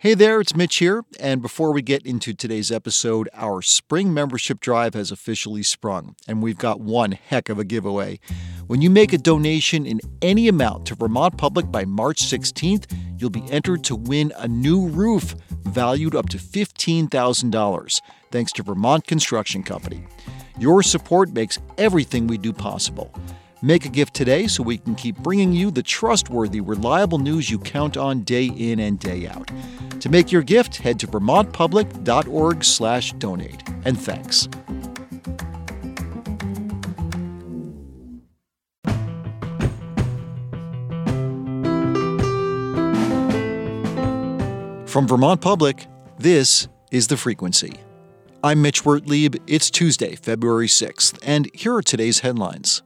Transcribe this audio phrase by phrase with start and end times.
[0.00, 1.02] Hey there, it's Mitch here.
[1.18, 6.40] And before we get into today's episode, our spring membership drive has officially sprung, and
[6.40, 8.20] we've got one heck of a giveaway.
[8.68, 12.86] When you make a donation in any amount to Vermont Public by March 16th,
[13.18, 15.34] you'll be entered to win a new roof
[15.64, 20.06] valued up to $15,000, thanks to Vermont Construction Company.
[20.60, 23.12] Your support makes everything we do possible.
[23.60, 27.58] Make a gift today so we can keep bringing you the trustworthy, reliable news you
[27.58, 29.50] count on day in and day out.
[30.00, 33.62] To make your gift, head to vermontpublic.org/donate.
[33.84, 34.48] And thanks.
[44.86, 45.86] From Vermont Public,
[46.18, 47.74] this is The Frequency.
[48.42, 49.40] I'm Mitch Wertlieb.
[49.46, 52.82] It's Tuesday, February 6th, and here are today's headlines.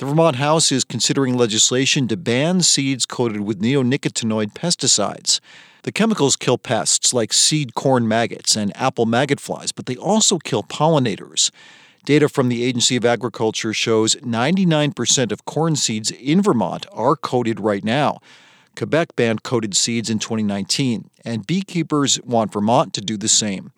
[0.00, 5.40] The Vermont House is considering legislation to ban seeds coated with neonicotinoid pesticides.
[5.82, 10.38] The chemicals kill pests like seed corn maggots and apple maggot flies, but they also
[10.38, 11.50] kill pollinators.
[12.06, 17.60] Data from the Agency of Agriculture shows 99% of corn seeds in Vermont are coated
[17.60, 18.20] right now.
[18.76, 23.70] Quebec banned coated seeds in 2019, and beekeepers want Vermont to do the same.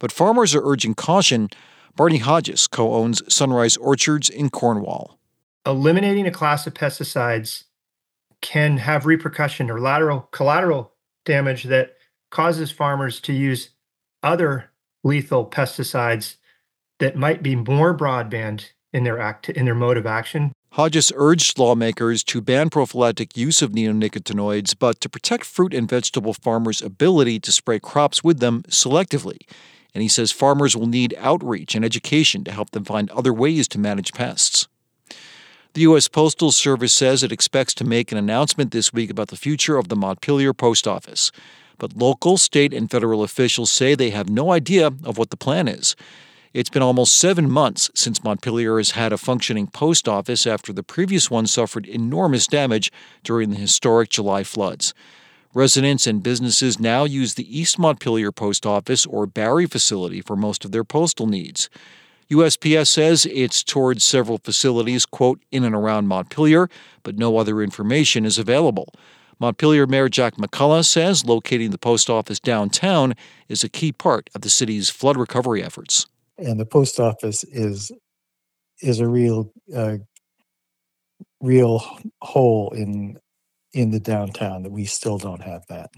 [0.00, 1.48] But farmers are urging caution.
[1.94, 5.19] Barney Hodges co owns Sunrise Orchards in Cornwall
[5.66, 7.64] eliminating a class of pesticides
[8.40, 10.92] can have repercussion or lateral collateral
[11.24, 11.96] damage that
[12.30, 13.70] causes farmers to use
[14.22, 14.70] other
[15.04, 16.36] lethal pesticides
[16.98, 20.52] that might be more broadband in their act in their mode of action.
[20.74, 26.32] Hodges urged lawmakers to ban prophylactic use of neonicotinoids, but to protect fruit and vegetable
[26.32, 29.38] farmers' ability to spray crops with them selectively.
[29.92, 33.66] And he says farmers will need outreach and education to help them find other ways
[33.68, 34.68] to manage pests.
[35.72, 36.08] The U.S.
[36.08, 39.86] Postal Service says it expects to make an announcement this week about the future of
[39.86, 41.30] the Montpelier Post Office.
[41.78, 45.68] But local, state, and federal officials say they have no idea of what the plan
[45.68, 45.94] is.
[46.52, 50.82] It's been almost seven months since Montpelier has had a functioning post office after the
[50.82, 52.90] previous one suffered enormous damage
[53.22, 54.92] during the historic July floods.
[55.54, 60.64] Residents and businesses now use the East Montpelier Post Office or Barre facility for most
[60.64, 61.70] of their postal needs.
[62.30, 66.70] USPS says it's towards several facilities, quote, in and around Montpelier,
[67.02, 68.92] but no other information is available.
[69.40, 73.14] Montpelier Mayor Jack McCullough says locating the post office downtown
[73.48, 76.06] is a key part of the city's flood recovery efforts.
[76.38, 77.90] And the post office is
[78.82, 79.98] is a real uh,
[81.40, 81.84] real
[82.22, 83.18] hole in
[83.72, 85.90] in the downtown that we still don't have that.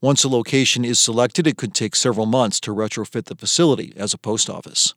[0.00, 4.12] Once a location is selected, it could take several months to retrofit the facility as
[4.12, 4.94] a post office.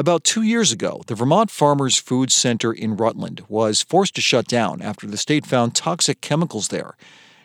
[0.00, 4.48] About two years ago, the Vermont Farmers Food Center in Rutland was forced to shut
[4.48, 6.96] down after the state found toxic chemicals there.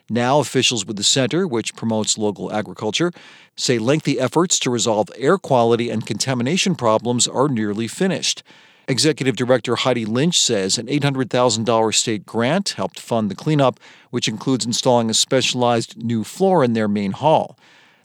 [0.10, 3.12] Now, officials with the center, which promotes local agriculture,
[3.58, 8.42] say lengthy efforts to resolve air quality and contamination problems are nearly finished.
[8.88, 14.66] Executive Director Heidi Lynch says an $800,000 state grant helped fund the cleanup, which includes
[14.66, 17.58] installing a specialized new floor in their main hall.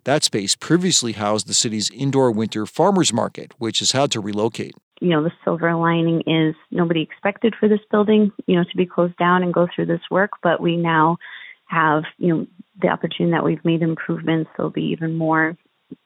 [0.05, 4.75] That space previously housed the city's indoor winter farmers market, which has had to relocate.
[5.01, 8.87] You know, the silver lining is nobody expected for this building, you know, to be
[8.87, 11.19] closed down and go through this work, but we now
[11.67, 12.47] have, you know,
[12.81, 14.51] the opportunity that we've made improvements.
[14.57, 15.57] There'll be even more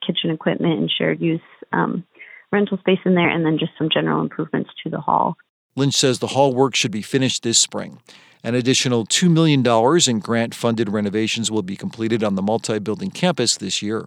[0.05, 1.41] kitchen equipment and shared use
[1.73, 2.05] um,
[2.51, 5.35] rental space in there, and then just some general improvements to the hall.
[5.75, 7.99] Lynch says the hall work should be finished this spring.
[8.45, 9.65] An additional $2 million
[10.07, 14.05] in grant funded renovations will be completed on the multi building campus this year.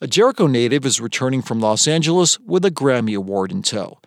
[0.00, 3.98] A Jericho native is returning from Los Angeles with a Grammy Award in tow.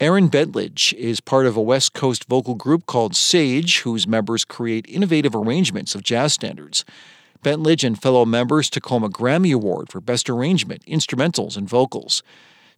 [0.00, 4.86] Erin Bentlage is part of a West Coast vocal group called Sage, whose members create
[4.88, 6.86] innovative arrangements of jazz standards.
[7.44, 12.22] Bentlage and fellow members took home a Grammy Award for Best Arrangement, Instrumentals, and Vocals.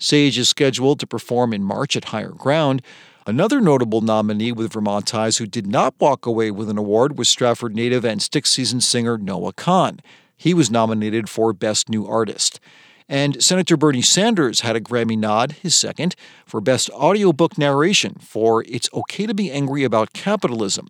[0.01, 2.83] Sage is scheduled to perform in March at Higher Ground,
[3.27, 7.27] Another notable nominee with Vermont ties who did not walk away with an award was
[7.27, 10.01] Strafford native and Stick Season singer Noah Kahan.
[10.37, 12.61] He was nominated for Best New Artist.
[13.09, 18.63] And Senator Bernie Sanders had a Grammy nod, his second, for Best Audiobook Narration for
[18.69, 20.89] It's Okay to Be Angry About Capitalism.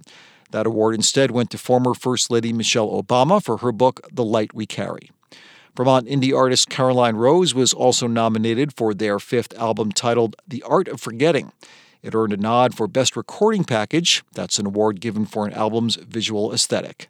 [0.51, 4.53] That award instead went to former First Lady Michelle Obama for her book The Light
[4.53, 5.13] We Carry.
[5.77, 10.89] Vermont indie artist Caroline Rose was also nominated for their fifth album titled The Art
[10.89, 11.53] of Forgetting.
[12.05, 14.23] It earned a nod for Best Recording Package.
[14.35, 17.09] That's an award given for an album's visual aesthetic.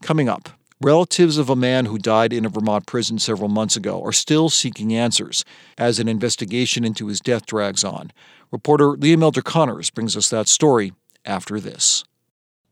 [0.00, 0.48] Coming up,
[0.80, 4.48] relatives of a man who died in a Vermont prison several months ago are still
[4.48, 5.44] seeking answers
[5.76, 8.12] as an investigation into his death drags on.
[8.50, 10.94] Reporter Liam Elder Connors brings us that story
[11.26, 12.02] after this.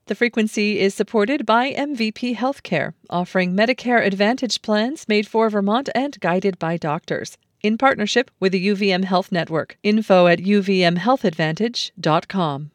[0.07, 6.19] The frequency is supported by MVP Healthcare, offering Medicare Advantage plans made for Vermont and
[6.21, 7.37] guided by doctors.
[7.65, 9.79] In partnership with the UVM Health Network.
[9.83, 12.71] Info at uvmhealthadvantage.com.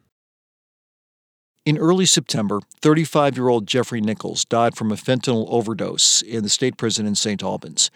[1.64, 6.48] In early September, 35 year old Jeffrey Nichols died from a fentanyl overdose in the
[6.48, 7.40] state prison in St.
[7.40, 7.92] Albans.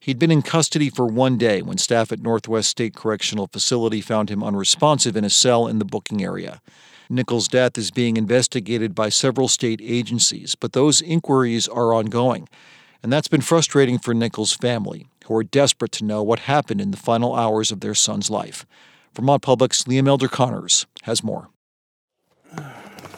[0.00, 4.30] He'd been in custody for one day when staff at Northwest State Correctional Facility found
[4.30, 6.62] him unresponsive in a cell in the booking area.
[7.10, 12.48] Nichols' death is being investigated by several state agencies, but those inquiries are ongoing.
[13.02, 16.90] And that's been frustrating for Nichols' family, who are desperate to know what happened in
[16.90, 18.66] the final hours of their son's life.
[19.14, 21.50] Vermont Public's Liam Elder Connors has more.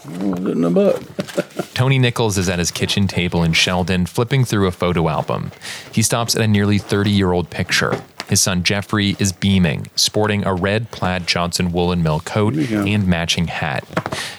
[0.05, 1.75] in the butt.
[1.75, 5.53] Tony Nichols is at his kitchen table in Sheldon flipping through a photo album.
[5.93, 8.03] He stops at a nearly 30 year old picture.
[8.29, 13.49] His son Jeffrey is beaming, sporting a red plaid Johnson woolen mill coat and matching
[13.49, 13.85] hat.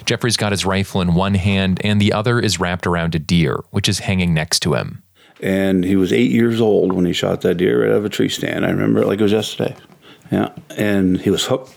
[0.05, 3.59] Jeffrey's got his rifle in one hand, and the other is wrapped around a deer,
[3.71, 5.03] which is hanging next to him.
[5.41, 8.09] And he was eight years old when he shot that deer right out of a
[8.09, 8.65] tree stand.
[8.65, 9.75] I remember it like it was yesterday.
[10.31, 10.49] Yeah.
[10.77, 11.73] And he was hooked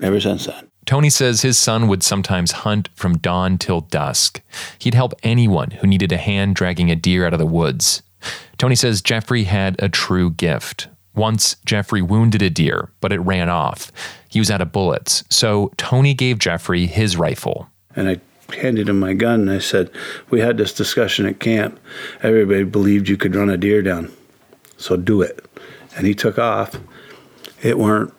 [0.00, 0.68] ever since then.
[0.86, 4.40] Tony says his son would sometimes hunt from dawn till dusk.
[4.78, 8.02] He'd help anyone who needed a hand dragging a deer out of the woods.
[8.58, 10.88] Tony says Jeffrey had a true gift.
[11.14, 13.90] Once, Jeffrey wounded a deer, but it ran off.
[14.28, 17.68] He was out of bullets, so Tony gave Jeffrey his rifle.
[17.96, 18.20] And I
[18.54, 19.90] handed him my gun and I said,
[20.30, 21.78] We had this discussion at camp.
[22.22, 24.12] Everybody believed you could run a deer down,
[24.76, 25.44] so do it.
[25.96, 26.76] And he took off.
[27.62, 28.14] It weren't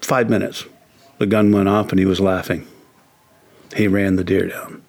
[0.00, 0.64] five minutes.
[1.18, 2.66] The gun went off and he was laughing.
[3.74, 4.82] He ran the deer down.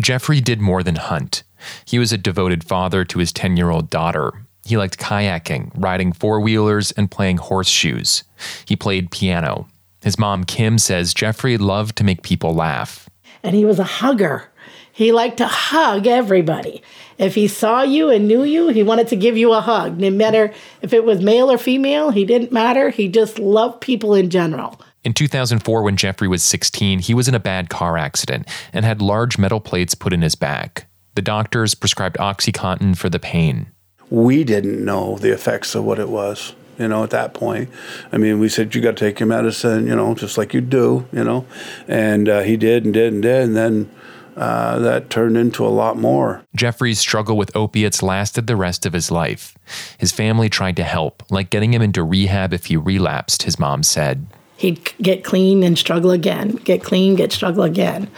[0.00, 1.42] Jeffrey did more than hunt.
[1.84, 4.32] He was a devoted father to his 10 year old daughter.
[4.64, 8.22] He liked kayaking, riding four wheelers, and playing horseshoes.
[8.66, 9.66] He played piano.
[10.02, 13.07] His mom, Kim, says Jeffrey loved to make people laugh.
[13.48, 14.44] And he was a hugger.
[14.92, 16.82] He liked to hug everybody.
[17.16, 19.96] If he saw you and knew you, he wanted to give you a hug.
[19.96, 20.52] No matter
[20.82, 22.90] if it was male or female, he didn't matter.
[22.90, 24.78] He just loved people in general.
[25.02, 29.00] In 2004, when Jeffrey was 16, he was in a bad car accident and had
[29.00, 30.86] large metal plates put in his back.
[31.14, 33.68] The doctors prescribed Oxycontin for the pain.
[34.10, 37.68] We didn't know the effects of what it was, you know, at that point.
[38.12, 40.60] I mean, we said, you got to take your medicine, you know, just like you
[40.60, 41.46] do, you know.
[41.86, 43.42] And uh, he did and did and did.
[43.44, 43.90] And then
[44.36, 46.44] uh, that turned into a lot more.
[46.54, 49.58] Jeffrey's struggle with opiates lasted the rest of his life.
[49.98, 53.82] His family tried to help, like getting him into rehab if he relapsed, his mom
[53.82, 54.26] said.
[54.56, 58.10] He'd get clean and struggle again, get clean, get struggle again.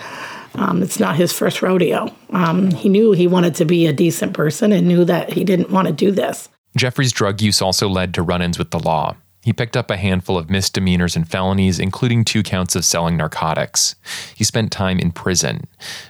[0.54, 2.14] Um, it's not his first rodeo.
[2.30, 5.70] Um, he knew he wanted to be a decent person and knew that he didn't
[5.70, 6.48] want to do this.
[6.76, 9.16] Jeffrey's drug use also led to run ins with the law.
[9.42, 13.94] He picked up a handful of misdemeanors and felonies, including two counts of selling narcotics.
[14.36, 15.66] He spent time in prison.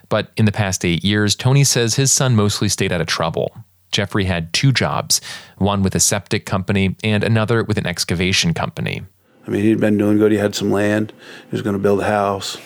[0.09, 3.55] But in the past eight years, Tony says his son mostly stayed out of trouble.
[3.93, 5.21] Jeffrey had two jobs
[5.59, 9.03] one with a septic company and another with an excavation company.
[9.47, 10.33] I mean, he'd been doing good.
[10.33, 11.13] He had some land.
[11.45, 12.59] He was going to build a house.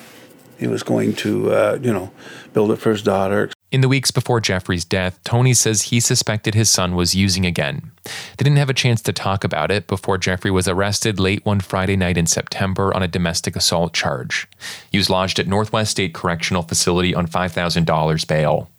[0.58, 2.11] He was going to, uh, you know,
[2.52, 3.50] build it for his daughter.
[3.75, 7.91] In the weeks before Jeffrey's death, Tony says he suspected his son was using again.
[8.05, 11.59] They didn't have a chance to talk about it before Jeffrey was arrested late one
[11.59, 14.47] Friday night in September on a domestic assault charge.
[14.93, 18.71] He was lodged at Northwest State Correctional Facility on $5,000 bail.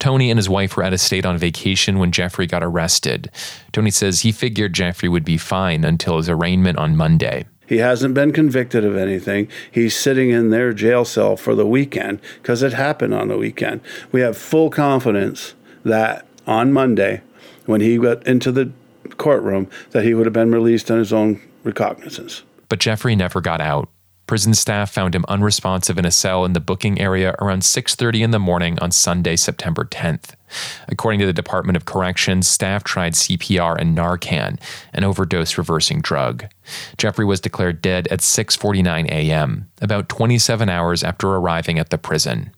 [0.00, 3.30] Tony and his wife were out of state on vacation when Jeffrey got arrested.
[3.70, 7.44] Tony says he figured Jeffrey would be fine until his arraignment on Monday.
[7.66, 9.48] He hasn't been convicted of anything.
[9.70, 13.80] He's sitting in their jail cell for the weekend because it happened on the weekend.
[14.12, 15.54] We have full confidence
[15.84, 17.22] that on Monday,
[17.66, 18.70] when he got into the
[19.16, 22.42] courtroom, that he would have been released on his own recognizance.
[22.68, 23.88] But Jeffrey never got out.
[24.26, 28.30] Prison staff found him unresponsive in a cell in the booking area around 6:30 in
[28.32, 30.35] the morning on Sunday, September 10th.
[30.88, 34.60] According to the Department of Corrections, staff tried CPR and Narcan,
[34.92, 36.46] an overdose reversing drug.
[36.98, 42.50] Jeffrey was declared dead at 6:49 a.m., about 27 hours after arriving at the prison.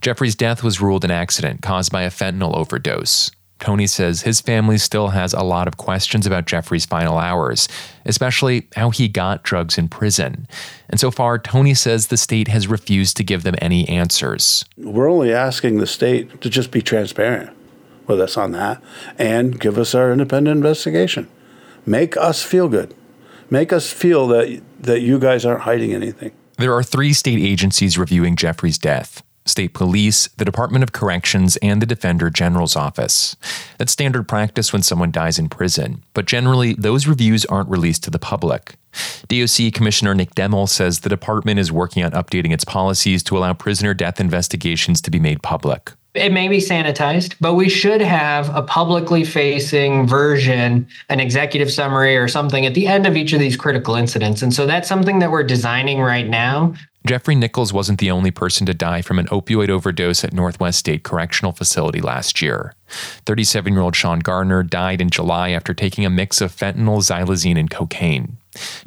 [0.00, 3.30] Jeffrey's death was ruled an accident caused by a fentanyl overdose.
[3.58, 7.68] Tony says his family still has a lot of questions about Jeffrey's final hours,
[8.04, 10.46] especially how he got drugs in prison.
[10.90, 14.64] And so far, Tony says the state has refused to give them any answers.
[14.76, 17.56] We're only asking the state to just be transparent
[18.06, 18.82] with us on that
[19.18, 21.28] and give us our independent investigation.
[21.86, 22.94] Make us feel good.
[23.48, 26.32] Make us feel that, that you guys aren't hiding anything.
[26.58, 31.80] There are three state agencies reviewing Jeffrey's death state police, the Department of Corrections, and
[31.80, 33.36] the Defender General's Office.
[33.78, 38.10] That's standard practice when someone dies in prison, but generally, those reviews aren't released to
[38.10, 38.76] the public.
[39.28, 43.52] DOC Commissioner Nick Deml says the department is working on updating its policies to allow
[43.52, 45.92] prisoner death investigations to be made public.
[46.16, 52.16] It may be sanitized, but we should have a publicly facing version, an executive summary
[52.16, 54.40] or something at the end of each of these critical incidents.
[54.40, 56.74] And so that's something that we're designing right now.
[57.06, 61.04] Jeffrey Nichols wasn't the only person to die from an opioid overdose at Northwest State
[61.04, 62.74] Correctional Facility last year.
[63.26, 67.58] 37 year old Sean Gardner died in July after taking a mix of fentanyl, xylazine,
[67.60, 68.38] and cocaine.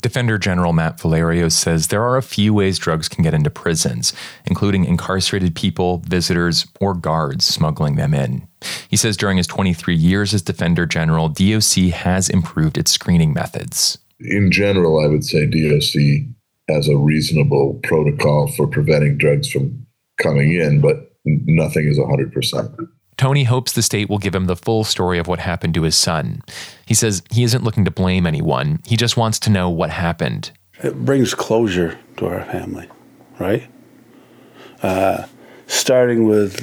[0.02, 4.12] Defender General Matt Valerio says there are a few ways drugs can get into prisons,
[4.46, 8.46] including incarcerated people, visitors, or guards smuggling them in.
[8.90, 13.98] He says during his 23 years as Defender General, DOC has improved its screening methods.
[14.20, 16.36] In general, I would say DOC
[16.70, 19.86] has a reasonable protocol for preventing drugs from
[20.18, 22.88] coming in, but nothing is 100%.
[23.18, 25.98] Tony hopes the state will give him the full story of what happened to his
[25.98, 26.42] son.
[26.86, 30.52] He says he isn't looking to blame anyone, he just wants to know what happened.
[30.82, 32.88] It brings closure to our family,
[33.38, 33.70] right?
[34.82, 35.26] Uh,
[35.68, 36.62] starting with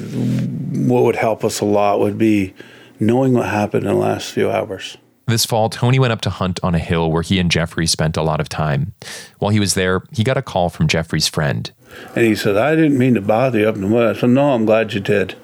[0.89, 2.55] what would help us a lot would be
[2.99, 4.97] knowing what happened in the last few hours.
[5.27, 8.17] This fall, Tony went up to hunt on a hill where he and Jeffrey spent
[8.17, 8.95] a lot of time.
[9.39, 11.71] While he was there, he got a call from Jeffrey's friend.
[12.15, 14.19] And he said, I didn't mean to bother you up in the woods.
[14.19, 15.35] I said, No, I'm glad you did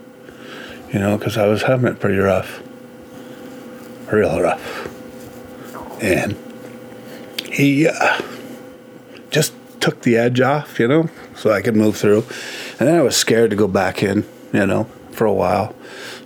[0.92, 2.62] you know, because I was having it pretty rough,
[4.12, 4.88] real rough.
[6.02, 6.36] And
[7.50, 8.20] he uh,
[9.30, 12.24] just took the edge off, you know, so I could move through.
[12.78, 15.74] And then I was scared to go back in, you know, for a while.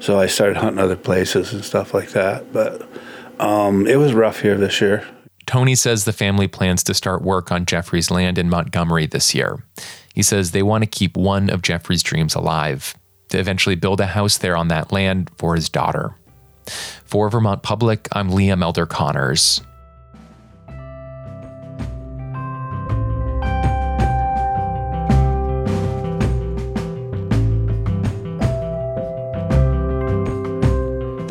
[0.01, 2.53] So I started hunting other places and stuff like that.
[2.53, 2.89] But
[3.38, 5.07] um, it was rough here this year.
[5.47, 9.64] Tony says the family plans to start work on Jeffrey's land in Montgomery this year.
[10.14, 12.95] He says they want to keep one of Jeffrey's dreams alive
[13.28, 16.16] to eventually build a house there on that land for his daughter.
[17.05, 19.61] For Vermont Public, I'm Liam Elder Connors.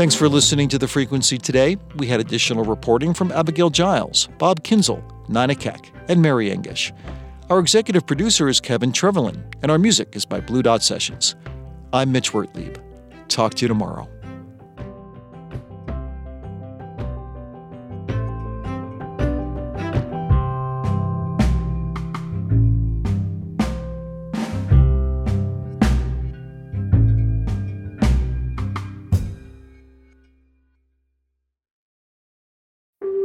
[0.05, 1.77] Thanks for listening to The Frequency today.
[1.95, 6.93] We had additional reporting from Abagael Giles, Bob Kinzel, Nina Keck, and Mary Engisch.
[7.50, 11.33] Our executive producer is Kevin Trevelyan, and our music is by Blue Dot Sessions.
[11.91, 12.79] I'm Mitch Wertlieb.
[13.29, 14.07] Talk to you tomorrow.